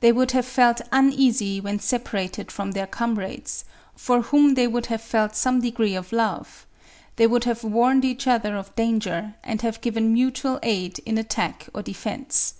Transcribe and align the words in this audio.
They 0.00 0.12
would 0.12 0.32
have 0.32 0.44
felt 0.44 0.82
uneasy 0.92 1.58
when 1.58 1.78
separated 1.78 2.52
from 2.52 2.72
their 2.72 2.86
comrades, 2.86 3.64
for 3.96 4.20
whom 4.20 4.56
they 4.56 4.66
would 4.68 4.84
have 4.92 5.00
felt 5.00 5.34
some 5.34 5.62
degree 5.62 5.94
of 5.94 6.12
love; 6.12 6.66
they 7.16 7.26
would 7.26 7.44
have 7.44 7.64
warned 7.64 8.04
each 8.04 8.26
other 8.26 8.56
of 8.58 8.76
danger, 8.76 9.36
and 9.42 9.62
have 9.62 9.80
given 9.80 10.12
mutual 10.12 10.58
aid 10.62 10.98
in 11.06 11.16
attack 11.16 11.70
or 11.72 11.80
defence. 11.80 12.56